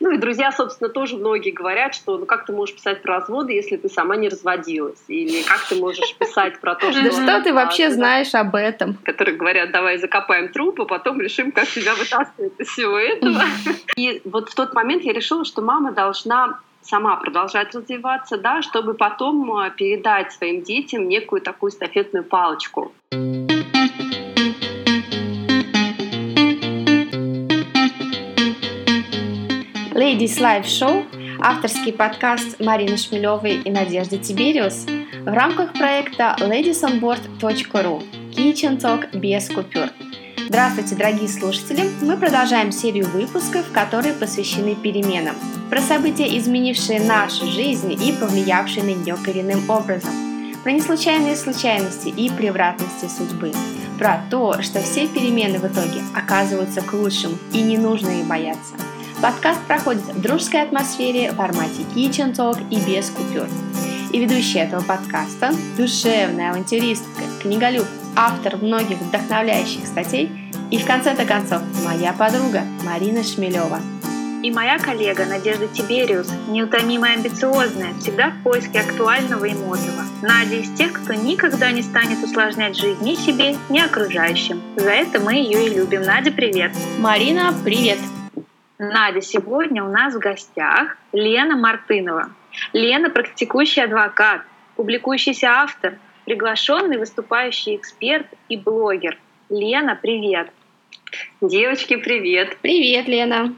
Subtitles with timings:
[0.00, 3.52] Ну и друзья, собственно, тоже многие говорят, что ну как ты можешь писать про разводы,
[3.52, 5.02] если ты сама не разводилась?
[5.08, 7.02] Или как ты можешь писать про то, что...
[7.02, 8.96] Да что ты вообще знаешь об этом?
[9.04, 13.42] Которые говорят, давай закопаем труп, а потом решим, как тебя вытаскивать из всего этого.
[13.96, 18.94] И вот в тот момент я решила, что мама должна сама продолжать развиваться, да, чтобы
[18.94, 22.92] потом э, передать своим детям некую такую стафетную палочку.
[30.12, 31.06] Ladies Live Show–
[31.40, 34.84] авторский подкаст Марины Шмелевой и Надежды Тибериус
[35.24, 39.88] в рамках проекта ladiesonboard.ru Kitchen Talk без купюр.
[40.48, 41.88] Здравствуйте, дорогие слушатели!
[42.02, 45.34] Мы продолжаем серию выпусков, которые посвящены переменам,
[45.70, 50.12] про события, изменившие нашу жизнь и повлиявшие на нее коренным образом,
[50.62, 53.52] про неслучайные случайности и превратности судьбы,
[53.98, 58.74] про то, что все перемены в итоге оказываются к лучшему и не нужно их бояться–
[59.22, 63.46] Подкаст проходит в дружеской атмосфере в формате Kitchen Talk и без купюр.
[64.12, 70.28] И ведущая этого подкаста, душевная авантюристка, книголюб, автор многих вдохновляющих статей
[70.72, 73.80] и в конце-то концов моя подруга Марина Шмелева.
[74.42, 80.02] И моя коллега Надежда Тибериус, неутомимая амбициозная, всегда в поиске актуального и модного.
[80.20, 84.60] Надя из тех, кто никогда не станет усложнять жизнь ни себе, ни окружающим.
[84.74, 86.02] За это мы ее и любим.
[86.02, 86.72] Надя, привет!
[86.98, 87.98] Марина, привет!
[88.82, 92.32] Надя, сегодня у нас в гостях Лена Мартынова.
[92.72, 94.42] Лена– практикующий адвокат,
[94.74, 99.20] публикующийся автор, приглашенный выступающий эксперт и блогер.
[99.50, 100.50] Лена, привет!
[101.40, 102.58] Девочки, привет!
[102.60, 103.54] Привет, Лена!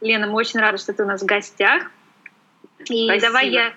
[0.00, 1.92] Лена, мы очень рады, что ты у нас в гостях.
[2.90, 3.20] И Спасибо.
[3.20, 3.72] давай я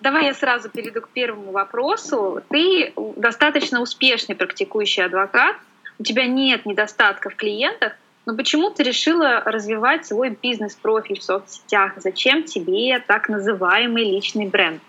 [0.00, 2.42] Давай я сразу перейду к первому вопросу.
[2.50, 5.54] Ты достаточно успешный практикующий адвокат,
[6.00, 7.92] у тебя нет недостатков в клиентах,
[8.26, 11.92] но почему ты решила развивать свой бизнес-профиль в соцсетях?
[11.96, 14.80] Зачем тебе так называемый личный бренд?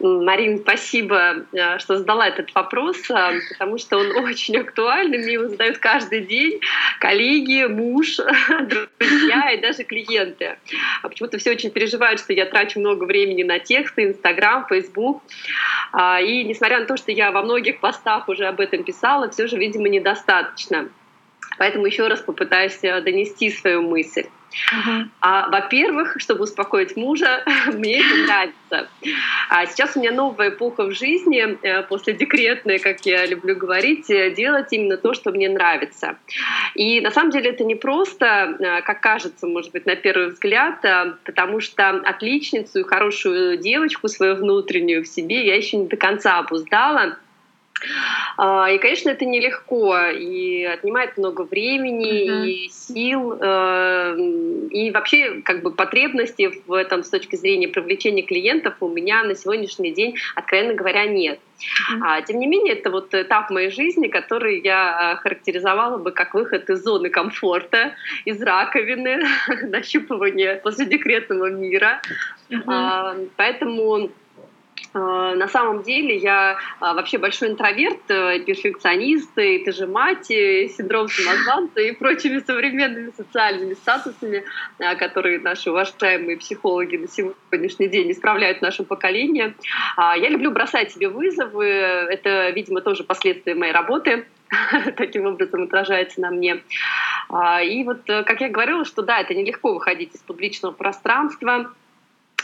[0.00, 5.18] Марин, спасибо, э, что задала этот вопрос, э, потому что он очень актуальный.
[5.18, 6.60] Мне его задают каждый день
[6.98, 8.16] коллеги, муж,
[8.98, 10.58] друзья и даже клиенты.
[11.02, 15.22] А почему-то все очень переживают, что я трачу много времени на тексты, Инстаграм, Фейсбук.
[15.92, 19.46] А, и несмотря на то, что я во многих постах уже об этом писала, все
[19.46, 20.88] же, видимо, недостаточно.
[21.58, 24.26] Поэтому еще раз попытаюсь э, донести свою мысль.
[24.54, 25.08] Uh-huh.
[25.20, 27.42] А, во-первых, чтобы успокоить мужа,
[27.72, 28.88] мне это нравится.
[29.48, 34.08] А сейчас у меня новая эпоха в жизни, э, после декретной, как я люблю говорить,
[34.10, 36.16] э, делать именно то, что мне нравится.
[36.76, 40.80] И на самом деле это не просто, как кажется, может быть, на первый взгляд,
[41.24, 46.38] потому что отличницу и хорошую девочку, свою внутреннюю в себе, я еще не до конца
[46.38, 47.16] обуздала.
[48.36, 52.48] А, и, конечно, это нелегко и отнимает много времени uh-huh.
[52.48, 54.16] и сил, э,
[54.70, 59.34] и вообще как бы потребности в этом с точки зрения привлечения клиентов у меня на
[59.34, 61.40] сегодняшний день, откровенно говоря, нет.
[61.92, 62.24] Uh-huh.
[62.26, 66.68] Тем не менее, это вот этап моей жизни, который я а, характеризовала бы как выход
[66.68, 69.24] из зоны комфорта, из раковины,
[69.62, 72.02] нащупывание после декретного мира.
[72.50, 73.28] Uh-huh.
[73.36, 74.08] Поэтому а,
[74.92, 80.68] на самом деле я а, вообще большой интроверт, э, перфекционист, и ты же мать, и
[80.68, 84.44] синдром самозванца и прочими современными социальными статусами,
[84.78, 89.54] а, которые наши уважаемые психологи на сегодняшний день исправляют наше поколение.
[89.96, 94.26] Я люблю бросать себе вызовы, это, видимо, тоже последствия моей работы,
[94.96, 96.62] таким образом отражается на мне.
[97.64, 101.68] И вот, э, как я говорила, что да, это нелегко выходить из публичного пространства, а,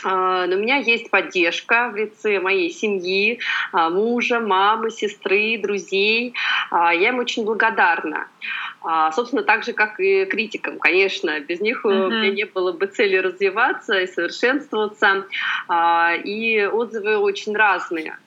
[0.03, 3.39] но у меня есть поддержка в лице моей семьи,
[3.71, 6.33] а, мужа, мамы, сестры, друзей.
[6.69, 8.27] А, я им очень благодарна.
[9.13, 11.39] Собственно, так же, как и критикам, конечно.
[11.39, 12.07] Без них uh-huh.
[12.07, 15.27] у меня не было бы цели развиваться и совершенствоваться.
[16.23, 18.17] И отзывы очень разные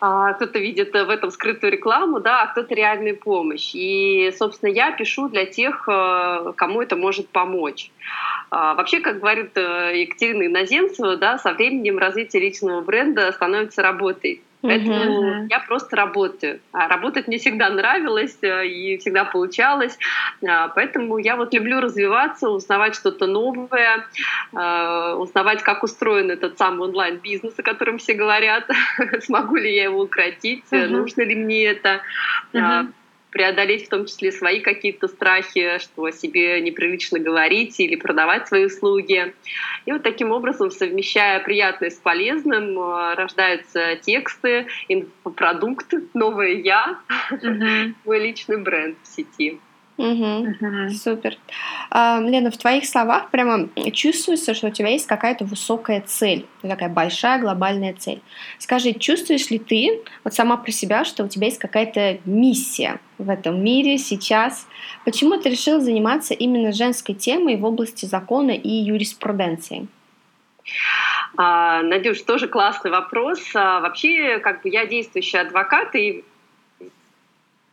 [0.00, 3.74] кто-то видит в этом скрытую рекламу, да, а кто-то реальную помощь.
[3.74, 7.90] И, собственно, я пишу для тех, э, кому это может помочь.
[8.50, 14.42] А, вообще, как говорит э, Екатерина Иноземцева, да, со временем развитие личного бренда становится работой.
[14.62, 15.46] Поэтому uh-huh.
[15.48, 16.60] я просто работаю.
[16.72, 19.98] А работать мне всегда нравилось э, и всегда получалось.
[20.46, 24.06] А, поэтому я вот люблю развиваться, узнавать что-то новое,
[24.52, 28.68] узнавать, как устроен этот самый онлайн-бизнес, о котором все говорят,
[29.20, 30.88] смогу ли я его укротить, uh-huh.
[30.88, 32.00] нужно ли мне это.
[32.52, 32.88] Uh-huh
[33.30, 38.66] преодолеть в том числе свои какие-то страхи, что о себе неприлично говорить или продавать свои
[38.66, 39.34] услуги.
[39.86, 46.98] И вот таким образом, совмещая приятное с полезным, э, рождаются тексты, инфопродукт, новое я,
[47.30, 47.94] mm-hmm.
[48.04, 49.60] мой личный бренд в сети.
[50.00, 50.56] Угу.
[50.60, 50.90] Угу.
[50.94, 51.36] Супер.
[51.90, 56.88] А, Лена, в твоих словах прямо чувствуется, что у тебя есть какая-то высокая цель, такая
[56.88, 58.22] большая глобальная цель.
[58.58, 63.28] Скажи, чувствуешь ли ты вот сама про себя, что у тебя есть какая-то миссия в
[63.28, 64.66] этом мире сейчас?
[65.04, 69.86] Почему ты решила заниматься именно женской темой в области закона и юриспруденции?
[71.36, 73.40] А, Надюш, тоже классный вопрос.
[73.54, 76.24] А, вообще, как бы я действующий адвокат, и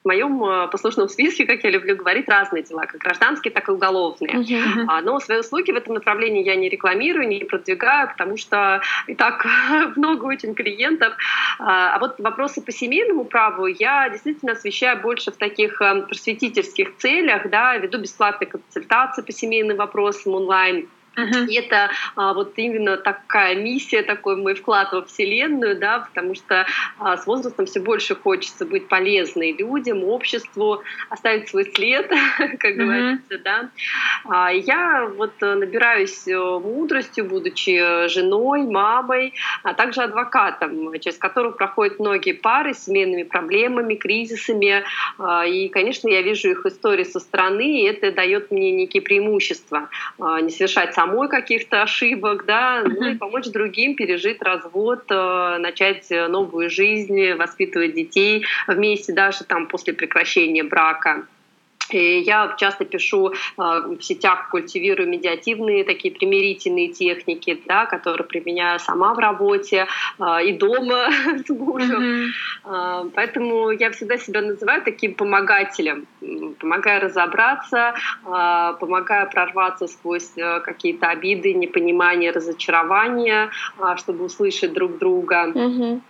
[0.04, 3.72] в моем э, послушном списке, как я люблю говорить, разные дела, как гражданские, так и
[3.72, 4.36] уголовные.
[4.36, 5.02] Uh-huh.
[5.02, 9.46] Но свои услуги в этом направлении я не рекламирую, не продвигаю, потому что и так
[9.96, 11.14] много очень клиентов.
[11.60, 16.98] А, а вот вопросы по семейному праву я действительно освещаю больше в таких э, просветительских
[16.98, 20.88] целях, да, веду бесплатные консультации по семейным вопросам онлайн
[21.18, 21.48] Uh-huh.
[21.48, 26.66] И это а, вот именно такая миссия, такой мой вклад во Вселенную, да, потому что
[27.00, 32.74] а, с возрастом все больше хочется быть полезной людям, обществу, оставить свой след, как uh-huh.
[32.74, 33.70] говорится, да.
[34.26, 39.34] А, я вот набираюсь э, мудростью, будучи женой, мамой,
[39.64, 44.84] а также адвокатом, через которого проходят многие пары с семейными проблемами, кризисами.
[45.18, 49.90] А, и, конечно, я вижу их истории со стороны, и это дает мне некие преимущества.
[50.20, 55.58] А, не совершать сам самой каких-то ошибок, да, ну и помочь другим пережить развод, э,
[55.60, 61.26] начать новую жизнь, воспитывать детей вместе даже там после прекращения брака.
[61.92, 68.80] И я часто пишу э, в сетях, культивирую медиативные такие примирительные техники, да, которые применяю
[68.80, 69.88] сама в работе
[70.20, 71.10] э, и дома
[71.46, 72.04] с мужем.
[72.04, 73.12] Mm-hmm.
[73.16, 76.06] Поэтому я всегда себя называю таким помогателем.
[76.60, 77.94] Помогаю разобраться,
[78.24, 80.32] помогаю прорваться сквозь
[80.64, 83.50] какие-то обиды, непонимания, разочарования,
[83.98, 85.48] чтобы услышать друг друга.
[85.48, 86.02] Mm-hmm.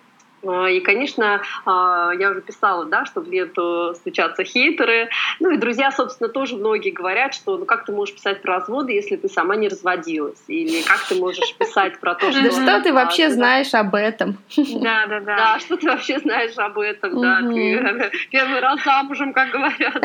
[0.45, 5.09] А, и, конечно, а, я уже писала, да, что в ленту стучатся хейтеры.
[5.39, 8.93] Ну и друзья, собственно, тоже многие говорят, что ну как ты можешь писать про разводы,
[8.93, 10.43] если ты сама не разводилась?
[10.47, 12.43] Или как ты можешь писать про то, что...
[12.43, 14.37] Да что ты вообще знаешь об этом?
[14.57, 15.37] Да, да, да.
[15.37, 17.39] Да, что ты вообще знаешь об этом, да.
[17.41, 19.95] Ты первый раз замужем, как говорят.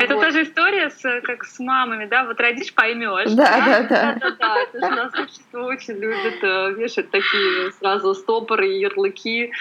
[0.00, 0.90] Это тоже история
[1.22, 3.30] как с мамами, да, вот родишь, поймешь.
[3.32, 4.16] Да, да, да.
[4.20, 9.11] Да, да, это же нас общество очень любит э, вешать такие сразу стопоры и ярлыки
[9.12, 9.52] ярлыки.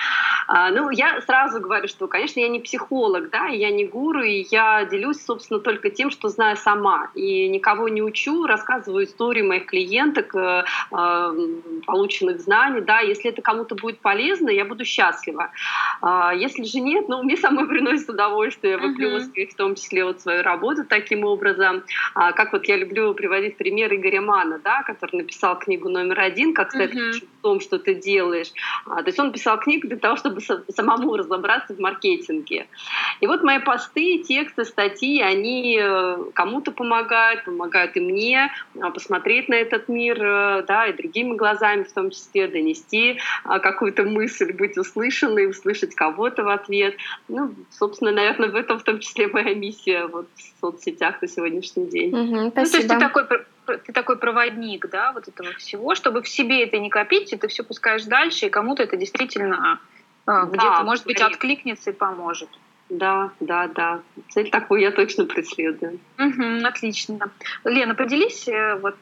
[0.47, 4.45] А, ну, я сразу говорю, что, конечно, я не психолог, да, я не гуру, и
[4.51, 7.09] я делюсь, собственно, только тем, что знаю сама.
[7.15, 11.33] И никого не учу, рассказываю истории моих клиенток, э, э,
[11.85, 15.51] полученных знаний, да, если это кому-то будет полезно, я буду счастлива.
[16.01, 19.53] А, если же нет, ну, мне самой приносит удовольствие выплескивать, uh-huh.
[19.53, 21.83] в том числе вот свою работу таким образом.
[22.15, 26.53] А, как вот я люблю приводить пример Игоря Мана, да, который написал книгу номер один
[26.53, 27.13] «Как стать uh-huh.
[27.13, 28.51] в том, что ты делаешь».
[28.85, 32.67] То есть он писал книгу для того, чтобы самому разобраться в маркетинге.
[33.19, 39.49] И вот мои посты, тексты, статьи, они э, кому-то помогают, помогают и мне а, посмотреть
[39.49, 44.53] на этот мир, э, да, и другими глазами в том числе, донести а, какую-то мысль,
[44.53, 46.95] быть услышанной, услышать кого-то в ответ.
[47.27, 51.85] Ну, собственно, наверное, в этом в том числе моя миссия вот в соцсетях на сегодняшний
[51.85, 52.13] день.
[52.13, 53.25] Угу, ну, то есть ты такой
[53.65, 57.47] ты такой проводник, да, вот этого всего, чтобы в себе это не копить, и ты
[57.47, 59.79] все пускаешь дальше, и кому-то это действительно
[60.25, 62.49] а, где-то, может быть, откликнется и поможет.
[62.89, 64.01] Да, да, да.
[64.29, 65.99] Цель такую я точно преследую.
[66.19, 67.31] Угу, отлично.
[67.63, 68.97] Лена, поделись, э, вот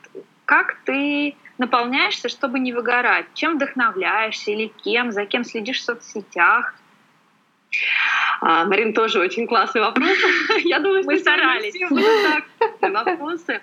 [0.45, 3.25] как ты наполняешься, чтобы не выгорать?
[3.33, 5.11] Чем вдохновляешься или кем?
[5.11, 6.75] За кем следишь в соцсетях?
[8.41, 10.17] А, Марин, тоже очень классный вопрос.
[10.63, 11.75] Я думаю, мы старались.
[12.79, 13.61] вопросы.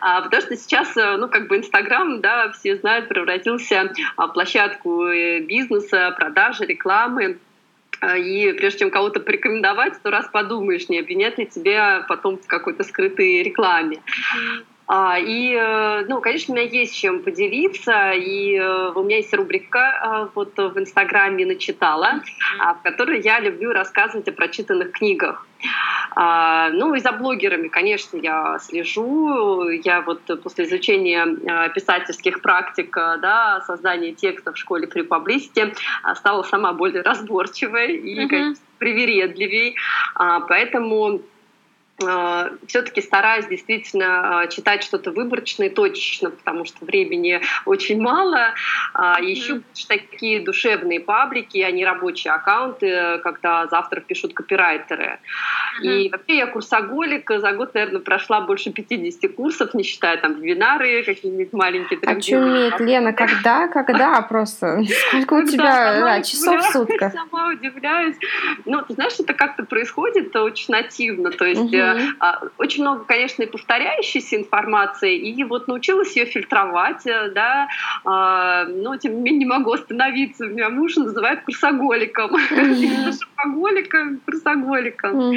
[0.00, 5.06] А, потому что сейчас, э, ну, как бы Инстаграм, да, все знают, превратился в площадку
[5.06, 7.38] э, бизнеса, продажи, рекламы.
[8.00, 12.46] А, и прежде чем кого-то порекомендовать, то раз подумаешь, не обвинят ли тебя потом в
[12.46, 13.98] какой-то скрытой рекламе.
[14.34, 19.34] А, и, э, ну, конечно, у меня есть чем поделиться, и э, у меня есть
[19.34, 22.22] рубрика э, вот в Инстаграме «Начитала»,
[22.58, 25.46] а, в которой я люблю рассказывать о прочитанных книгах.
[26.12, 29.68] А, ну и за блогерами, конечно, я слежу.
[29.68, 35.76] Я вот после изучения писательских практик, да, создания текстов в школе при Publicity
[36.14, 38.56] стала сама более разборчивой и, mm-hmm.
[38.78, 39.76] привередливей.
[40.14, 41.20] Поэтому
[42.66, 48.54] все-таки стараюсь действительно э, читать что-то выборочно и точечно, потому что времени очень мало.
[48.94, 49.86] А, ищу mm-hmm.
[49.88, 55.18] такие душевные паблики, а не рабочие аккаунты, когда завтра пишут копирайтеры.
[55.82, 55.86] Mm-hmm.
[55.86, 61.02] И вообще я курсоголик, за год, наверное, прошла больше 50 курсов, не считая там вебинары,
[61.02, 61.98] какие-нибудь маленькие.
[62.00, 64.82] Очуметь, Лена, когда, когда просто?
[65.10, 67.12] Сколько у тебя часов в сутках?
[67.12, 68.16] Сама удивляюсь.
[68.64, 72.50] Ну, ты знаешь, это как-то происходит очень нативно, то есть mm-hmm.
[72.58, 77.68] очень много, конечно, и повторяющейся информации, и вот научилась ее фильтровать, э, да,
[78.04, 80.46] а, но тем не менее не могу остановиться.
[80.46, 82.30] Меня муж называет курсоголиком.
[84.24, 85.36] Курсоголиком.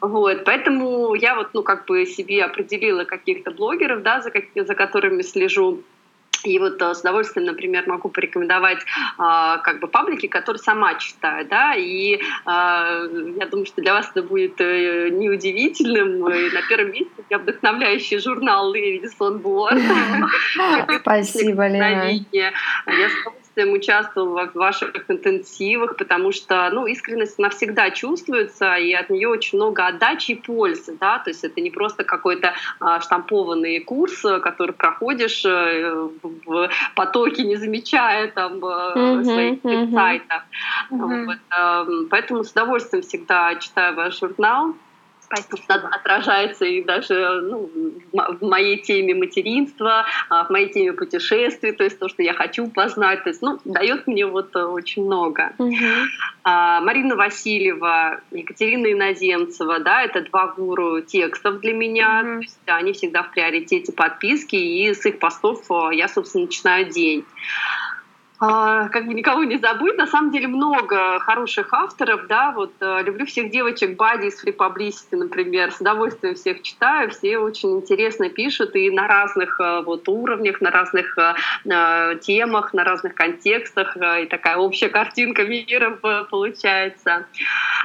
[0.00, 5.22] Вот, поэтому я вот, ну, как бы себе определила каких-то блогеров, да, за, за которыми
[5.22, 5.82] слежу.
[6.44, 8.78] И вот э, с удовольствием, например, могу порекомендовать
[9.18, 13.02] а, как бы паблики, которые сама читаю, да, и а,
[13.38, 16.28] я думаю, что для вас это будет э, неудивительным.
[16.28, 19.72] И на первом месте я вдохновляющий журнал Левисон Буор.
[21.00, 22.10] Спасибо, Лена.
[22.32, 22.52] Я
[23.08, 29.28] с удовольствием участвовала в ваших интенсивах, потому что ну, искренность навсегда чувствуется, и от нее
[29.28, 30.96] очень много отдачи и пользы.
[31.00, 31.18] Да?
[31.18, 37.56] То есть это не просто какой-то а, штампованный курс, который проходишь э, в потоке, не
[37.56, 39.92] замечая там mm-hmm, своих mm-hmm.
[39.92, 40.42] сайтов.
[40.90, 41.24] Mm-hmm.
[41.24, 44.74] Вот, э, поэтому с удовольствием всегда читаю ваш журнал.
[45.68, 47.70] Отражается и даже ну,
[48.12, 52.68] в моей теме материнства, а, в моей теме путешествий, то есть то, что я хочу
[52.68, 55.52] познать, то есть, ну, дает мне вот э, очень много.
[55.58, 55.74] Угу.
[56.44, 62.34] Марина Васильева, Екатерина Иноземцева, да, это два гуру текстов для меня, угу.
[62.34, 66.90] то есть они всегда в приоритете подписки, и с их постов э, я, собственно, начинаю
[66.90, 67.24] день.
[68.46, 69.96] А, как бы никого не забыть.
[69.96, 74.54] На самом деле много хороших авторов, да, вот э, люблю всех девочек Бади из Free
[74.54, 80.06] Publicity, например, с удовольствием всех читаю, все очень интересно пишут и на разных э, вот
[80.08, 85.98] уровнях, на разных э, темах, на разных контекстах, и такая общая картинка мира
[86.30, 87.26] получается.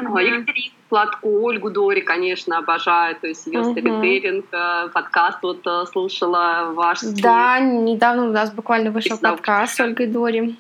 [0.01, 0.23] Mm-hmm.
[0.23, 6.71] Екатерина Сладко Ольгу Дори, конечно, обожаю, то есть ее сторителлинг, uh подкаст вот э, слушала
[6.73, 7.01] ваш.
[7.01, 9.35] Да, недавно у нас буквально вышел Писал.
[9.35, 10.55] подкаст с Ольгой Дори.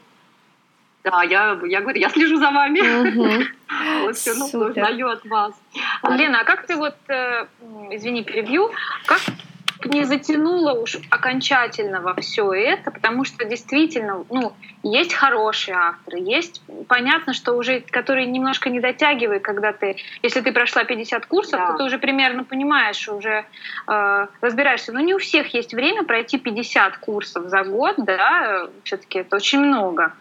[1.03, 2.79] Да, я, я говорю, я слежу за вами.
[2.79, 3.43] Угу.
[4.03, 5.53] Вот все новое узнаю от вас.
[6.09, 6.95] Лена, а как ты вот,
[7.91, 8.71] извини, перебью,
[9.05, 9.21] как
[9.85, 16.61] не затянуло уж окончательно во все это, потому что действительно, ну, есть хорошие авторы, есть
[16.87, 21.71] понятно, что уже, которые немножко не дотягивают, когда ты, если ты прошла 50 курсов, да.
[21.71, 23.45] то ты уже примерно понимаешь, уже
[23.87, 24.91] э, разбираешься.
[24.91, 29.59] Но не у всех есть время пройти 50 курсов за год, да, все-таки это очень
[29.59, 30.13] много.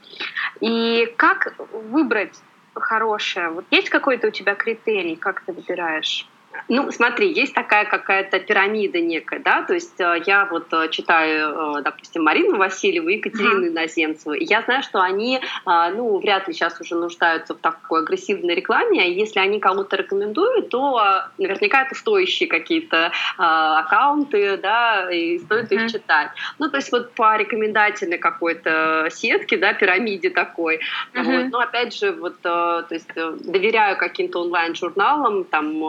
[0.61, 2.35] И как выбрать
[2.75, 3.51] хорошее?
[3.51, 6.27] Вот есть какой-то у тебя критерий, как ты выбираешь?
[6.67, 11.79] Ну, смотри, есть такая какая-то пирамида некая, да, то есть э, я вот э, читаю,
[11.79, 13.69] э, допустим, Марину Васильеву и Екатерину uh-huh.
[13.69, 18.55] Иноземцеву, и я знаю, что они, ну, вряд ли сейчас уже нуждаются в такой агрессивной
[18.55, 21.01] рекламе, а если они кому-то рекомендуют, то
[21.39, 25.85] наверняка это стоящие какие-то аккаунты, да, и стоит uh-huh.
[25.85, 26.31] их читать.
[26.59, 30.81] Ну, то есть вот по рекомендательной какой-то сетке, да, пирамиде такой,
[31.15, 31.23] uh-huh.
[31.23, 35.83] вот, но опять же, вот, то есть доверяю каким-то онлайн-журналам, там,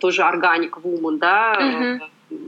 [0.00, 2.00] тоже Organic Woman, да, uh-huh.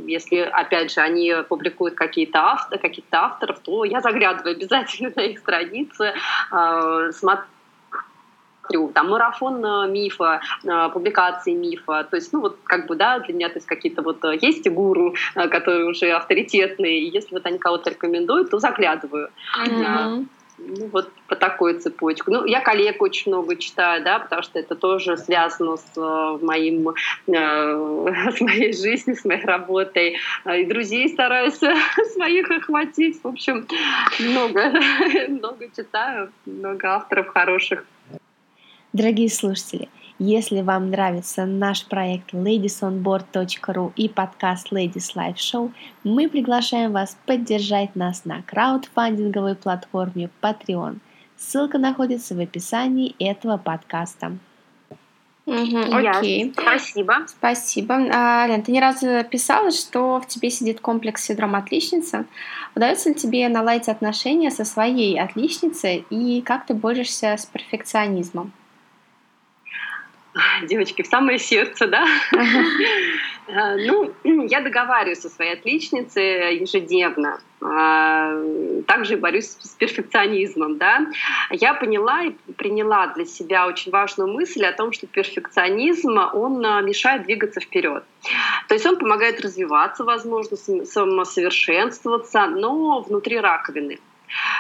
[0.07, 5.38] Если, опять же, они публикуют какие-то авторы, каких-то авторов, то я заглядываю обязательно на их
[5.38, 6.14] страницы,
[6.52, 12.97] э, смотрю, там марафон э, мифа, э, публикации мифа, то есть, ну вот как бы,
[12.97, 17.47] да, для меня, то есть какие-то вот есть гуру, которые уже авторитетные, и если вот
[17.47, 19.31] они кого-то рекомендуют, то заглядываю.
[19.64, 20.26] Mm-hmm.
[20.59, 22.31] Ну, вот по такой цепочку.
[22.33, 26.91] Ну, я коллег очень много читаю, да, потому что это тоже связано с э, моим,
[26.91, 26.93] э,
[27.27, 30.17] с моей жизнью, с моей работой.
[30.53, 31.59] И друзей стараюсь
[32.15, 33.23] своих охватить.
[33.23, 33.67] В общем,
[34.19, 34.73] много,
[35.29, 37.85] много читаю, много авторов хороших.
[38.93, 45.70] Дорогие слушатели, если вам нравится наш проект ladiesonboard.ru и подкаст Ladies Life Show,
[46.02, 50.98] мы приглашаем вас поддержать нас на краудфандинговой платформе Patreon.
[51.37, 54.37] Ссылка находится в описании этого подкаста.
[55.46, 56.52] Угу, окей.
[56.52, 57.14] Спасибо.
[57.26, 57.94] Спасибо.
[58.12, 62.26] А, Лен, ты ни разу писала, что в тебе сидит комплекс синдрома отличницы.
[62.75, 68.52] Удается ли тебе наладить отношения со своей отличницей и как ты борешься с перфекционизмом?
[70.68, 72.07] девочки, в самое сердце, да.
[73.50, 77.40] А, ну, я договариваюсь со своей отличницей ежедневно.
[77.62, 78.33] А,
[78.87, 81.07] также борюсь с перфекционизмом, да.
[81.50, 86.83] Я поняла и приняла для себя очень важную мысль о том, что перфекционизм, он а,
[86.83, 88.04] мешает двигаться вперед.
[88.68, 93.99] То есть он помогает развиваться, возможно, самосовершенствоваться, но внутри раковины.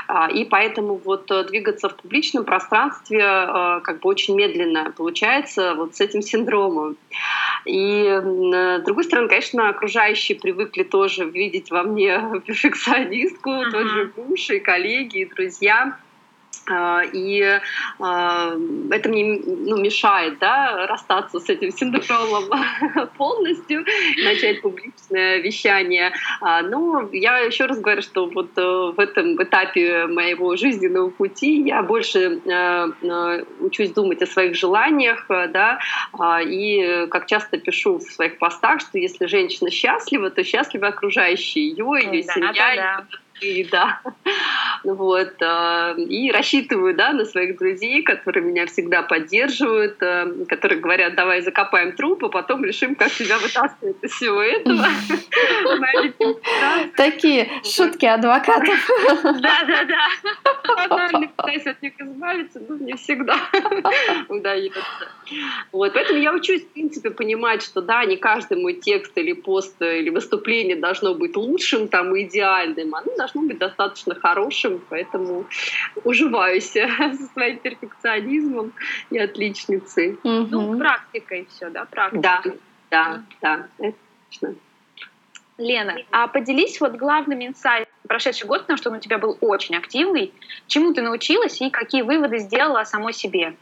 [0.06, 5.74] А, и поэтому вот э, двигаться в публичном пространстве э, как бы очень медленно получается
[5.74, 6.96] вот с этим синдромом.
[7.64, 13.70] И э, с другой стороны, конечно, окружающие привыкли тоже видеть во мне перфекционистку, uh-huh.
[13.70, 15.98] тоже муж и коллеги, и друзья.
[16.70, 17.60] А, и
[17.98, 18.56] а,
[18.90, 22.44] это мне ну, мешает да, расстаться с этим синдромом
[23.16, 23.84] полностью,
[24.24, 26.12] начать публичное вещание.
[26.40, 31.62] А, но я еще раз говорю, что вот э, в этом этапе моего жизненного пути
[31.62, 35.78] я больше э, э, учусь думать о своих желаниях, да,
[36.42, 41.98] и как часто пишу в своих постах, что если женщина счастлива, то счастливы окружающие ее,
[42.02, 44.00] ее да, семья, да, да и да.
[44.84, 45.34] Вот.
[45.40, 51.42] Э, и рассчитываю да, на своих друзей, которые меня всегда поддерживают, э, которые говорят, давай
[51.42, 54.86] закопаем труп, а потом решим, как тебя вытаскивать из всего этого.
[56.96, 58.78] Такие шутки адвокатов.
[59.22, 60.86] Да-да-да.
[60.88, 63.36] Банально пытаюсь от них избавиться, но не всегда
[64.28, 64.80] удается.
[65.72, 65.92] Вот.
[65.92, 70.10] Поэтому я учусь, в принципе, понимать, что да, не каждый мой текст или пост или
[70.10, 72.94] выступление должно быть лучшим, там, идеальным.
[72.94, 75.46] Оно должно быть достаточно хорошим, поэтому
[76.04, 78.72] уживаюсь со своим перфекционизмом
[79.10, 80.18] и отличницей.
[80.22, 80.46] Угу.
[80.50, 82.22] Ну, практикой все, да, практикой.
[82.22, 82.42] Да,
[82.90, 83.96] да, да, это
[84.30, 84.54] точно.
[85.58, 89.74] Лена, а поделись вот главными инсайтами прошедший год, потому что он у тебя был очень
[89.74, 90.32] активный.
[90.68, 93.56] Чему ты научилась и какие выводы сделала о самой себе?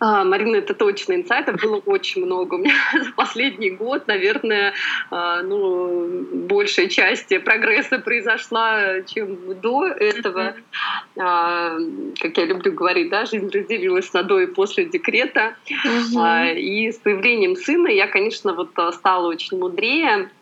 [0.00, 2.54] А, Марина, это точно инсайтов было очень много.
[2.54, 4.74] У меня за последний год, наверное,
[5.10, 10.54] а, ну, большая часть прогресса произошла, чем до этого.
[11.18, 11.76] А,
[12.20, 15.56] как я люблю говорить, да, жизнь разделилась на до и после декрета.
[15.68, 20.37] И с появлением сына я, конечно, вот стала очень мудрее а,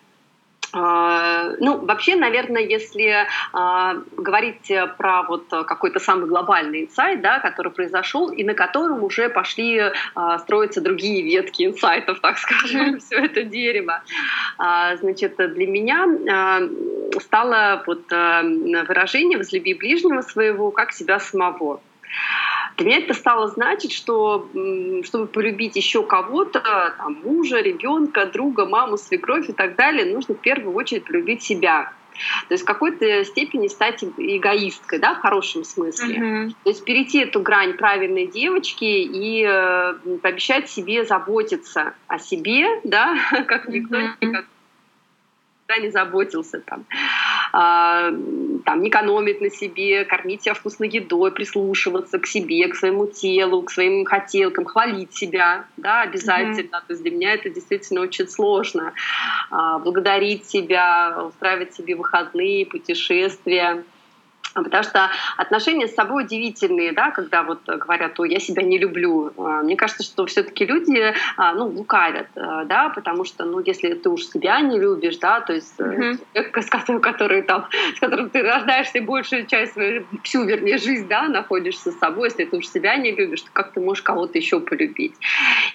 [0.76, 8.30] ну, вообще, наверное, если а, говорить про вот какой-то самый глобальный инсайт, да, который произошел,
[8.30, 14.02] и на котором уже пошли а, строиться другие ветки инсайтов, так скажем, все это дерево.
[14.59, 16.61] А, значит, для меня а,
[17.21, 21.80] стало вот а, выражение «возлюби ближнего своего, как себя самого».
[22.76, 24.49] Для меня это стало значить, что
[25.04, 30.40] чтобы полюбить еще кого-то, там, мужа, ребенка, друга, маму, свекровь и так далее, нужно в
[30.40, 31.92] первую очередь полюбить себя.
[32.49, 36.17] То есть в какой-то степени стать эгоисткой, да, в хорошем смысле.
[36.17, 36.54] Uh-huh.
[36.65, 43.17] То есть перейти эту грань правильной девочки и э, пообещать себе заботиться о себе, да,
[43.47, 44.15] как никто uh-huh.
[44.21, 44.47] никогда
[45.78, 46.86] не заботился там.
[47.52, 48.11] А,
[48.65, 53.63] там, не экономить на себе, кормить себя вкусной едой, прислушиваться к себе, к своему телу,
[53.63, 56.76] к своим хотелкам, хвалить себя, да, обязательно.
[56.76, 56.87] Mm-hmm.
[56.87, 58.93] То есть для меня это действительно очень сложно.
[59.50, 63.85] А, благодарить себя, устраивать себе выходные, путешествия.
[64.62, 69.32] Потому что отношения с собой удивительные, да, когда вот говорят, ой, я себя не люблю.
[69.36, 73.95] А, мне кажется, что все-таки люди, а, ну, лукавят, а, да, потому что, ну, если
[73.95, 76.62] ты уж себя не любишь, да, то есть mm-hmm.
[76.62, 81.28] с которым, который, там, с которым ты рождаешься большую часть своей, всю, вернее, жизнь, да,
[81.28, 84.60] находишься с собой, если ты уж себя не любишь, то как ты можешь кого-то еще
[84.60, 85.14] полюбить?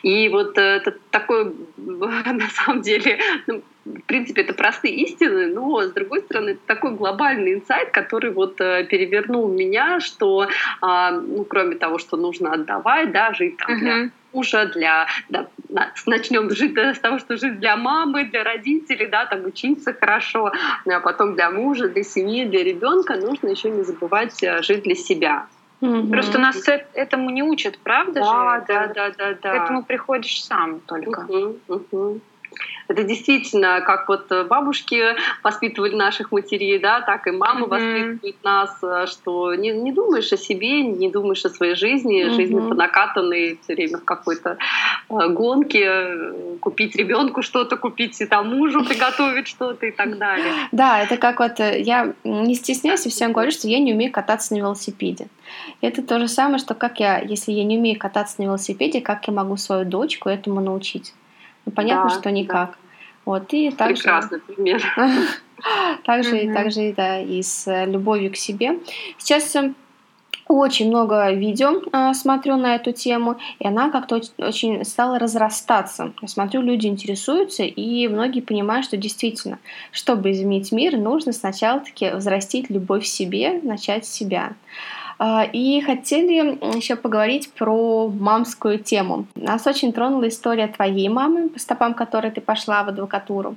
[0.04, 5.82] И вот э, это такой, на самом деле, ну, в принципе, это простые истины, но,
[5.82, 10.48] с другой стороны, это такой глобальный инсайт, который вот э, перевернул меня, что,
[10.82, 13.80] а, ну, кроме того, что нужно отдавать, да, жить там uh-huh.
[13.80, 15.48] для мужа, для, да,
[16.06, 20.52] начнем жить с того, что жить для мамы, для родителей, да, там учиться хорошо,
[20.86, 24.96] а потом для мужа, для семьи, для ребенка, нужно еще не забывать э, жить для
[24.96, 25.48] себя.
[25.82, 26.10] Угу.
[26.10, 26.64] Просто нас
[26.94, 28.26] этому не учат, правда да,
[28.60, 28.66] же?
[28.68, 29.52] Да, да, да, да.
[29.52, 31.22] К этому приходишь сам только.
[31.28, 32.22] Угу, угу.
[32.92, 37.70] Это действительно, как вот бабушки воспитывали наших матерей, да, так и мама mm-hmm.
[37.70, 42.36] воспитывает нас, э, что не, не думаешь о себе, не думаешь о своей жизни, mm-hmm.
[42.36, 44.58] жизнь по накатанной все время в какой-то
[45.10, 50.54] э, гонке, э, купить ребенку что-то, купить и там мужу приготовить что-то и так далее.
[50.74, 54.54] Да, это как вот я не стесняюсь и всем говорю, что я не умею кататься
[54.54, 55.28] на велосипеде.
[55.80, 59.28] Это то же самое, что как я, если я не умею кататься на велосипеде, как
[59.28, 61.14] я могу свою дочку этому научить?
[61.66, 62.72] Ну, понятно, да, что никак.
[62.72, 62.81] Да.
[63.26, 64.04] Вот, и также...
[64.04, 64.84] Прекрасный пример.
[66.06, 68.80] также, mm также да, и с любовью к себе.
[69.18, 69.56] Сейчас
[70.48, 76.14] очень много видео э, смотрю на эту тему, и она как-то очень стала разрастаться.
[76.22, 79.60] Я смотрю, люди интересуются, и многие понимают, что действительно,
[79.92, 84.54] чтобы изменить мир, нужно сначала таки взрастить любовь в себе, начать с себя.
[85.24, 89.28] А, и хотели еще поговорить про мамскую тему.
[89.36, 93.56] Нас очень тронула история твоей мамы, по стопам которой ты пошла в адвокатуру.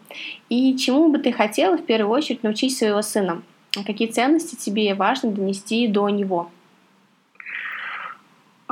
[0.50, 3.40] И чему бы ты хотела в первую очередь научить своего сына?
[3.86, 6.50] Какие ценности тебе важно донести до него?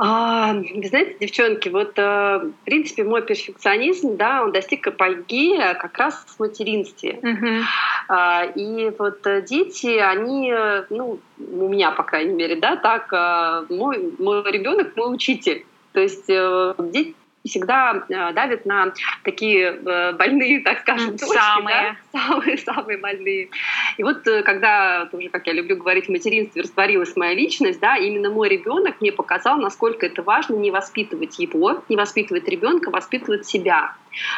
[0.05, 5.97] А, вы знаете, девчонки, вот э, в принципе мой перфекционизм, да, он достиг апогея как
[5.97, 7.19] раз в материнстве.
[7.21, 7.61] Uh-huh.
[8.09, 10.53] А, и вот э, дети, они,
[10.89, 15.65] ну, у меня, по крайней мере, да, так, э, мой, мой ребенок мой учитель.
[15.93, 21.97] То есть дети всегда э, давит на такие э, больные, так скажем, точки, самые.
[22.13, 22.19] Да?
[22.19, 23.49] самые самые больные.
[23.97, 27.97] И вот э, когда тоже, как я люблю говорить, в материнстве растворилась моя личность, да,
[27.97, 33.45] именно мой ребенок мне показал, насколько это важно не воспитывать его, не воспитывать ребенка, воспитывать
[33.45, 33.95] себя.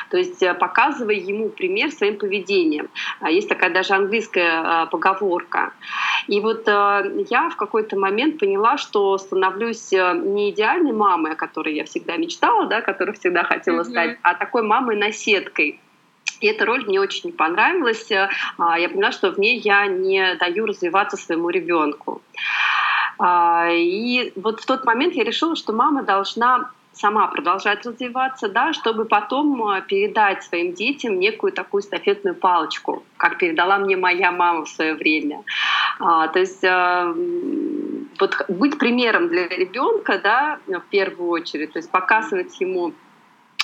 [0.10, 2.90] То есть показывая ему пример своим поведением.
[3.20, 5.74] А есть такая даже английская поговорка.
[6.28, 11.86] И вот я в какой-то момент поняла, что становлюсь не идеальной мамой, о которой я
[11.86, 13.90] всегда мечтала, да, которой всегда хотела mm-hmm.
[13.90, 15.80] стать, а такой мамой-наседкой.
[16.42, 18.12] И эта роль мне очень понравилась.
[18.58, 22.22] А, я поняла, что в ней я не даю развиваться своему ребенку.
[23.18, 28.74] А, и вот в тот момент я решила, что мама должна сама продолжать развиваться, да,
[28.74, 34.66] чтобы потом а, передать своим детям некую такую стафетную палочку, как передала мне моя мама
[34.66, 35.44] в свое время.
[36.00, 36.64] А, то есть
[38.20, 42.94] вот быть примером для ребенка, да, в первую очередь, то есть показывать ему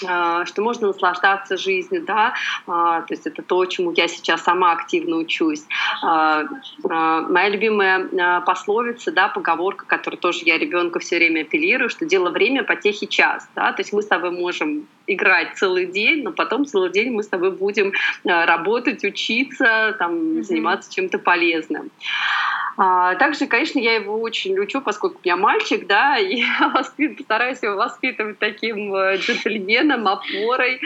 [0.01, 2.33] что можно наслаждаться жизнью, да,
[2.67, 5.63] а, то есть это то, чему я сейчас сама активно учусь.
[6.03, 6.43] А,
[6.83, 12.63] моя любимая пословица, да, поговорка, которую тоже я ребенка все время апеллирую, что дело время,
[12.63, 16.91] потехи час, да, то есть мы с тобой можем играть целый день, но потом целый
[16.91, 20.43] день мы с тобой будем работать, учиться, там, mm-hmm.
[20.43, 21.91] заниматься чем-то полезным.
[22.77, 26.73] А, также, конечно, я его очень учу, поскольку у меня мальчик, да, и я
[27.17, 30.79] постараюсь его воспитывать таким э, джентльменом, опорой,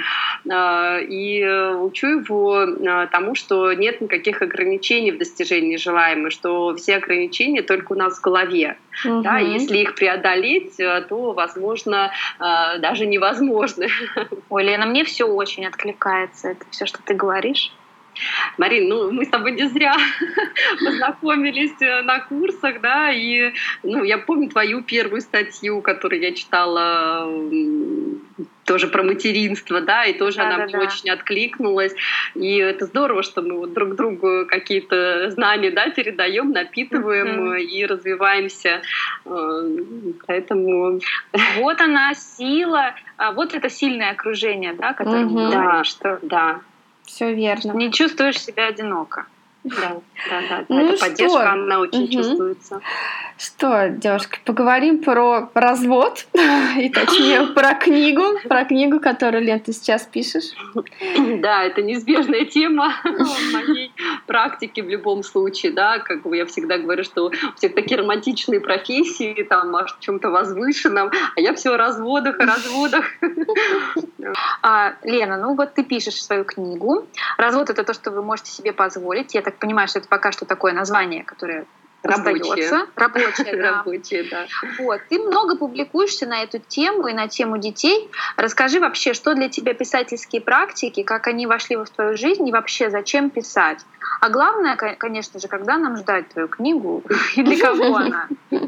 [0.50, 6.98] а, и учу его а, тому, что нет никаких ограничений в достижении желаемого, что все
[6.98, 8.78] ограничения только у нас в голове.
[9.04, 9.22] Угу.
[9.22, 13.88] Да, если их преодолеть, э, то, возможно, даже невозможно.
[14.50, 17.72] Ой, Лена, мне все очень откликается, это все, что ты говоришь.
[18.58, 19.96] Марин, ну мы с тобой не зря
[20.80, 27.28] познакомились э, на курсах, да, и ну, я помню твою первую статью, которую я читала
[28.66, 30.80] тоже про материнство, да, и тоже да, она да, мне да.
[30.80, 31.94] очень откликнулась.
[32.34, 37.62] И это здорово, что мы вот друг другу какие-то знания, да, передаем, напитываем mm-hmm.
[37.62, 38.82] и развиваемся.
[39.26, 39.78] Э,
[40.26, 41.00] поэтому
[41.58, 45.52] вот она сила, а вот это сильное окружение, да, которое mm-hmm.
[45.52, 46.62] да, что да.
[47.06, 47.74] Все верно.
[47.74, 49.28] Не чувствуешь себя одиноко.
[49.66, 49.98] Да,
[50.30, 50.66] да, да.
[50.70, 51.52] Ну Эта поддержка, что?
[51.52, 52.12] она очень угу.
[52.12, 52.82] чувствуется.
[53.38, 56.28] Что, девушки, поговорим про развод,
[56.78, 60.54] и точнее про книгу, про книгу, которую, Лен, ты сейчас пишешь.
[61.40, 63.92] Да, это неизбежная тема в моей
[64.28, 68.60] практике в любом случае, да, как бы я всегда говорю, что у всех такие романтичные
[68.60, 73.06] профессии, там, о чем-то возвышенном, а я все о разводах, о разводах.
[74.62, 77.08] А, Лена, ну вот ты пишешь свою книгу.
[77.38, 79.34] Развод— это то, что вы можете себе позволить.
[79.36, 81.66] Я так понимаю, что это пока что такое название, которое
[82.06, 82.88] Рабочие.
[82.96, 83.72] Рабочие, да.
[83.78, 84.46] Рабочие, да.
[84.80, 85.02] Вот.
[85.10, 88.10] Ты много публикуешься на эту тему и на тему детей.
[88.38, 92.90] Расскажи вообще, что для тебя писательские практики, как они вошли в твою жизнь и вообще
[92.90, 93.80] зачем писать?
[94.22, 97.04] А главное, конечно же, когда нам ждать твою книгу
[97.36, 98.28] и для кого она?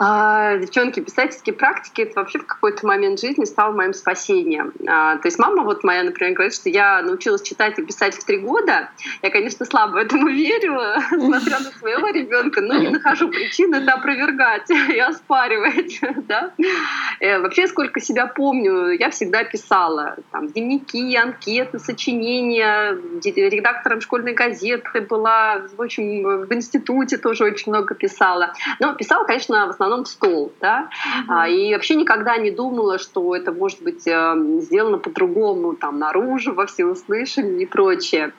[0.00, 4.72] А, девчонки, писательские практики это вообще в какой-то момент жизни стало моим спасением.
[4.86, 8.24] А, то есть мама вот моя, например, говорит, что я научилась читать и писать в
[8.24, 8.90] три года.
[9.22, 14.70] Я, конечно, слабо этому верю, смотря на своего ребенка, но не нахожу причин это опровергать
[14.70, 16.00] и оспаривать.
[16.28, 16.52] Да?
[17.20, 25.00] Э, вообще, сколько себя помню, я всегда писала там, дневники, анкеты, сочинения, редактором школьной газеты
[25.00, 28.52] была, в общем, в институте тоже очень много писала.
[28.78, 30.90] Но писала, конечно, в основном основном стол, да,
[31.28, 31.50] mm-hmm.
[31.50, 36.66] и вообще никогда не думала, что это может быть эм, сделано по-другому, там, наружу, во
[36.66, 38.32] всеуслышание и прочее.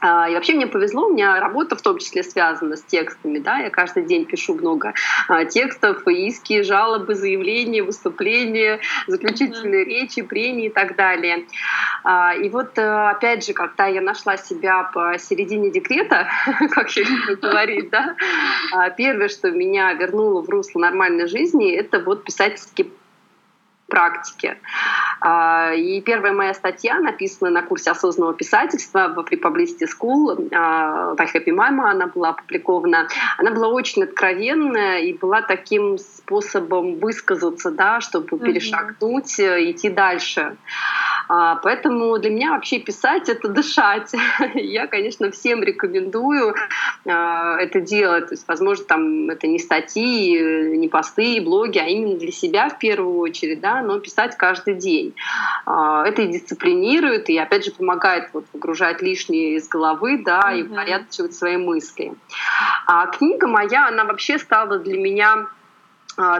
[0.00, 3.58] А, и вообще мне повезло, у меня работа в том числе связана с текстами, да,
[3.58, 4.94] я каждый день пишу много
[5.28, 9.88] а, текстов, иски, жалобы, заявления, выступления, заключительные mm-hmm.
[9.88, 11.46] речи, премии и так далее.
[12.02, 16.28] А, и вот э, опять же, когда я нашла себя по середине декрета,
[16.70, 18.16] как я люблю говорить, да,
[18.96, 22.90] первое, что меня вернуло в русло нормальной жизни, это вот писательский
[23.90, 24.56] практики.
[25.20, 31.26] А, и первая моя статья, написанная на курсе осознанного писательства в Republicity School, а, by
[31.34, 33.08] Happy Mama, она была опубликована.
[33.36, 38.44] Она была очень откровенная и была таким способом высказаться, да, чтобы mm-hmm.
[38.46, 40.56] перешагнуть, идти дальше.
[41.32, 44.12] А, поэтому для меня вообще писать— это дышать.
[44.54, 46.56] Я, конечно, всем рекомендую
[47.06, 48.26] а, это делать.
[48.26, 52.78] То есть, возможно, там это не статьи, не посты, блоги, а именно для себя в
[52.80, 55.14] первую очередь, да, но писать каждый день.
[55.66, 60.58] А, это и дисциплинирует, и, опять же, помогает вот, выгружать лишнее из головы, да, mm-hmm.
[60.58, 62.12] и упорядочивать свои мысли.
[62.88, 65.46] А книга моя, она вообще стала для меня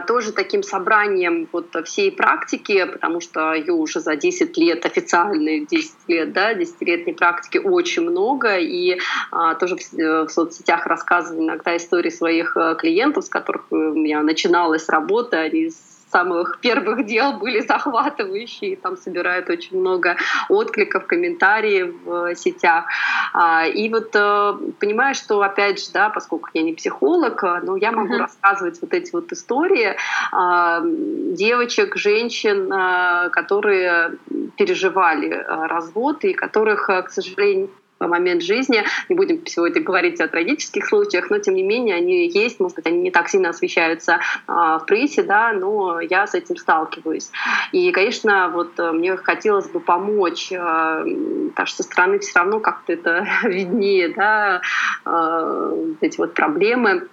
[0.07, 5.93] тоже таким собранием вот всей практики, потому что ее уже за 10 лет, официальные 10
[6.07, 8.99] лет, да, 10-летней практики очень много, и
[9.31, 14.21] а, тоже в, в соцсетях рассказываю иногда истории своих э, клиентов, с которых э, я
[14.21, 15.71] начиналась работа, они
[16.11, 20.17] самых первых дел были захватывающие, там собирают очень много
[20.49, 22.85] откликов, комментариев в сетях.
[23.33, 27.77] А, и вот э, понимаю, что, опять же, да, поскольку я не психолог, э, но
[27.77, 28.19] я могу uh-huh.
[28.19, 29.95] рассказывать вот эти вот истории
[30.31, 34.17] а, девочек, женщин, э, которые
[34.57, 37.69] переживали развод и которых, к сожалению,
[38.07, 38.83] момент жизни.
[39.09, 42.85] Не будем сегодня говорить о трагических случаях, но тем не менее они есть, может быть,
[42.85, 47.31] они не так сильно освещаются а, в прессе, да, но я с этим сталкиваюсь.
[47.71, 52.59] И, конечно, вот э, мне хотелось бы помочь, а, потому что со стороны все равно
[52.59, 54.61] как-то это виднее, да,
[55.05, 57.07] а, эти вот проблемы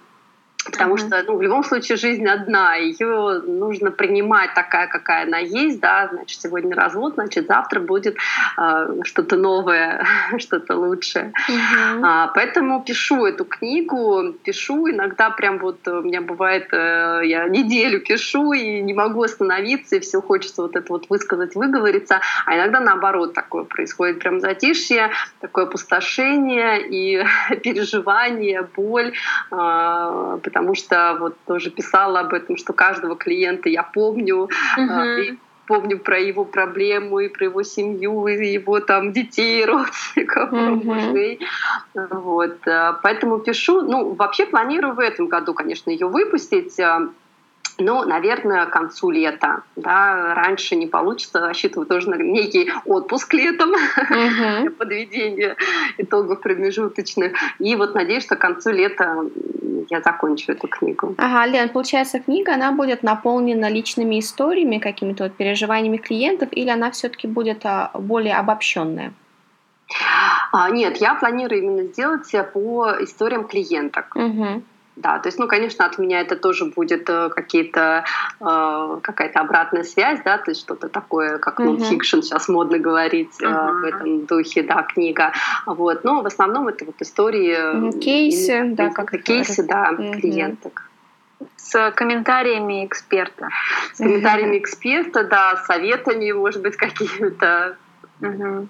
[0.71, 1.07] Потому uh-huh.
[1.07, 6.09] что, ну, в любом случае жизнь одна, ее нужно принимать такая, какая она есть, да,
[6.11, 8.17] значит, сегодня развод, значит, завтра будет
[8.57, 10.05] э, что-то новое,
[10.37, 11.33] что-то лучшее.
[11.49, 12.01] Uh-huh.
[12.03, 18.01] А, поэтому пишу эту книгу, пишу, иногда прям вот у меня бывает, э, я неделю
[18.01, 22.79] пишу и не могу остановиться, и все хочется вот это вот высказать, выговориться, а иногда
[22.79, 27.25] наоборот такое происходит, прям затишье, такое опустошение и
[27.63, 29.13] переживание, боль,
[29.51, 35.21] э, потому что вот тоже писала об этом, что каждого клиента я помню, uh-huh.
[35.21, 35.37] и
[35.69, 41.39] помню про его проблему и про его семью, и его там детей, родственников, мужей.
[41.93, 42.67] Вот.
[42.67, 43.81] А, поэтому пишу.
[43.81, 46.79] Ну, вообще планирую в этом году, конечно, ее выпустить.
[46.79, 47.09] А,
[47.77, 49.61] ну, наверное, к концу лета.
[49.75, 54.69] Да, раньше не получится, рассчитываю тоже на некий отпуск летом, uh-huh.
[54.77, 55.55] подведение
[55.97, 57.33] итогов промежуточных.
[57.59, 59.23] И вот надеюсь, что к концу лета
[59.89, 61.15] я закончу эту книгу.
[61.17, 66.91] Ага, Лен, получается, книга, она будет наполнена личными историями, какими-то вот переживаниями клиентов, или она
[66.91, 69.13] все-таки будет а, более обобщенная?
[70.51, 74.15] А, нет, я планирую именно сделать по историям клиенток.
[74.15, 74.63] Угу.
[74.99, 78.03] Да, то есть, ну, конечно, от меня это тоже будет э, какие-то
[78.41, 82.21] э, какая-то обратная связь, да, то есть что-то такое, как нон-фикшн, uh-huh.
[82.21, 83.79] сейчас модно говорить uh-huh.
[83.79, 85.31] в этом духе, да, книга.
[85.65, 87.97] Вот, но в основном это вот истории...
[87.99, 90.19] Кейсы, и, да, как кейсы, да, uh-huh.
[90.19, 90.83] клиенток.
[91.55, 93.47] С комментариями эксперта.
[93.93, 94.59] С комментариями uh-huh.
[94.59, 97.77] эксперта, да, советами, может быть, какими-то.
[98.19, 98.67] Uh-huh.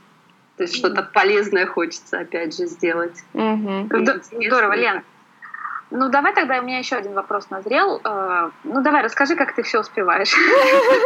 [0.58, 3.18] То есть что-то полезное хочется, опять же, сделать.
[3.34, 3.88] Угу.
[4.46, 5.04] Здорово, Лен.
[5.92, 8.00] Ну, давай тогда у меня еще один вопрос назрел.
[8.04, 10.34] Э, ну, давай, расскажи, как ты все успеваешь.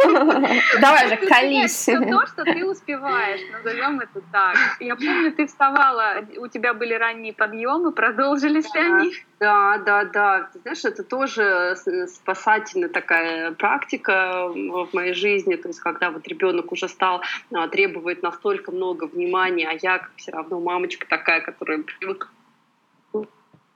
[0.80, 1.86] Давай же, колись.
[1.86, 4.56] То, что ты успеваешь, назовем это так.
[4.80, 9.12] Я помню, ты вставала, у тебя были ранние подъемы, продолжились ли они?
[9.40, 10.50] Да, да, да.
[10.52, 11.76] Ты знаешь, это тоже
[12.08, 15.56] спасательная такая практика в моей жизни.
[15.56, 20.10] То есть, когда вот ребенок уже стал а, требовать настолько много внимания, а я как
[20.16, 22.28] все равно мамочка такая, которая привыкла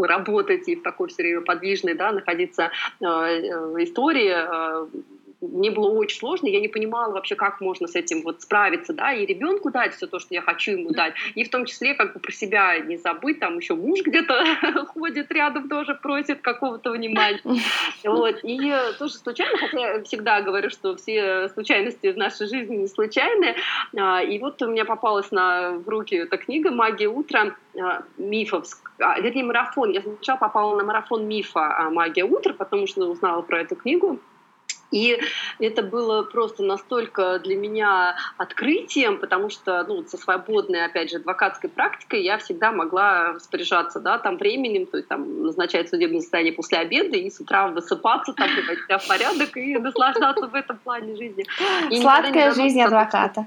[0.06, 4.87] работать и в такой все время подвижной, да, находиться э, э, истории, э,
[5.40, 9.12] мне было очень сложно, я не понимала вообще, как можно с этим вот справиться, да,
[9.12, 12.14] и ребенку дать все то, что я хочу ему дать, и в том числе как
[12.14, 17.40] бы про себя не забыть, там еще муж где-то ходит рядом, тоже просит какого-то внимания,
[18.05, 22.88] вот, и тоже случайно, хотя я всегда говорю, что все случайности в нашей жизни не
[22.88, 23.55] случайные,
[23.96, 28.66] а, и вот у меня попалась на, в руки эта книга «Магия утра», а, мифов,
[28.98, 29.90] а, вернее, марафон.
[29.90, 34.18] Я сначала попала на марафон мифа «Магия утра», потому что узнала про эту книгу.
[34.90, 35.18] И
[35.59, 41.68] это было просто настолько для меня открытием, потому что ну, со свободной, опять же, адвокатской
[41.68, 46.79] практикой я всегда могла распоряжаться да, там, временем, то есть там, назначать судебное заседание после
[46.79, 51.16] обеда и с утра высыпаться, там, приводить себя в порядок и наслаждаться в этом плане
[51.16, 51.44] жизни.
[52.01, 53.46] Сладкая жизнь адвоката.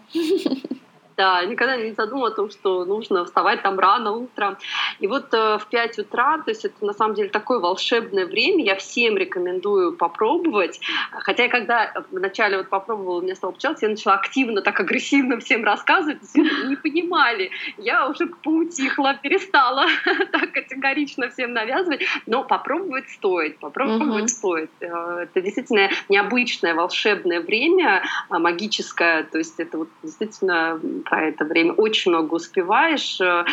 [1.22, 4.58] Да, никогда не задумывала о том, что нужно вставать там рано утром.
[4.98, 8.66] И вот э, в 5 утра, то есть это на самом деле такое волшебное время,
[8.66, 10.80] я всем рекомендую попробовать.
[11.12, 15.64] Хотя когда вначале вот попробовала, у меня стало получаться, я начала активно, так агрессивно всем
[15.64, 17.52] рассказывать, не понимали.
[17.78, 19.86] Я уже поутихла, перестала
[20.32, 24.28] так категорично всем навязывать, но попробовать стоит, попробовать угу.
[24.28, 24.72] стоит.
[24.80, 30.80] Э, это действительно необычное волшебное время, а, магическое, то есть это вот действительно
[31.20, 33.44] это время очень много успеваешь э,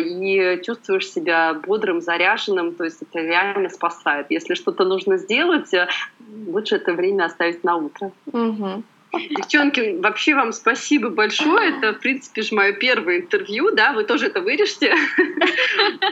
[0.00, 4.26] и чувствуешь себя бодрым, заряженным, то есть это реально спасает.
[4.30, 5.88] Если что-то нужно сделать, э,
[6.46, 8.12] лучше это время оставить на утро.
[8.26, 8.82] Угу.
[9.12, 11.76] Девчонки, вообще вам спасибо большое.
[11.76, 14.94] Это, в принципе, же мое первое интервью, да, вы тоже это вырежете.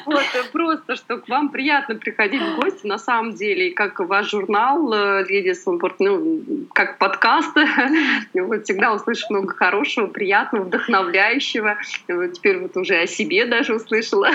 [0.04, 4.92] Вот, просто, что к вам приятно приходить в гости, на самом деле, как ваш журнал
[4.92, 7.56] Ladies on Board, ну, как подкаст.
[8.34, 11.76] Вот, всегда услышу много хорошего, приятного, вдохновляющего.
[12.08, 14.30] Вот, теперь вот уже о себе даже услышала.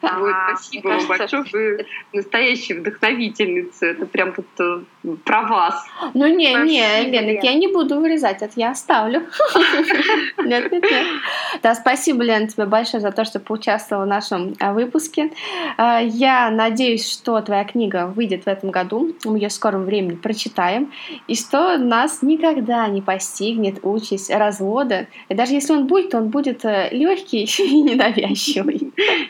[0.00, 1.44] Вот, спасибо вам большое.
[1.52, 3.86] Вы настоящая вдохновительница.
[3.86, 5.86] Это прям вот э, про вас.
[6.14, 9.22] Ну, не, не, Лена, я не буду вырезать, это я оставлю.
[10.44, 11.06] Нет, нет, нет.
[11.62, 15.30] Да, спасибо, Лена, тебе большое за то, что поучаствовала в нашем а, выпуске.
[15.76, 19.14] А, я надеюсь, что твоя книга выйдет в этом году.
[19.24, 20.92] Мы ее в скором времени прочитаем.
[21.28, 25.06] И что нас никогда не постигнет участь развода.
[25.28, 28.83] И даже если он будет, то он будет э, легкий и ненавязчивый.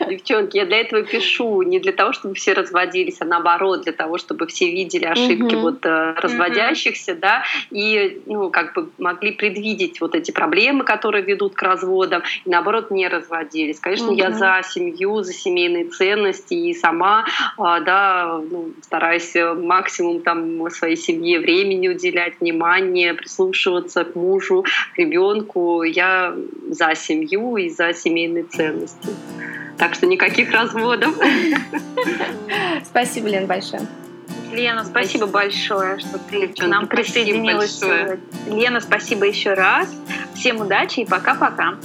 [0.09, 1.61] Девчонки, я для этого пишу.
[1.61, 5.85] Не для того, чтобы все разводились, а наоборот, для того, чтобы все видели ошибки вот
[5.85, 11.61] э, разводящихся, да, и ну, как бы могли предвидеть вот эти проблемы, которые ведут к
[11.61, 13.79] разводам, и наоборот не разводились.
[13.79, 14.17] Конечно, mm-hmm.
[14.17, 17.25] я за семью, за семейные ценности и сама,
[17.57, 24.97] а, да, ну, стараюсь максимум там своей семье времени уделять, внимание, прислушиваться к мужу, к
[24.97, 25.83] ребенку.
[25.83, 26.35] Я
[26.69, 29.09] за семью и за семейные ценности.
[29.77, 31.15] Так что никаких разводов.
[32.85, 33.81] Спасибо, Лен, большое.
[34.51, 37.81] Лена, спасибо большое, что ты к нам присоединилась.
[38.47, 39.93] Лена, спасибо еще раз.
[40.33, 41.75] Всем удачи и пока-пока.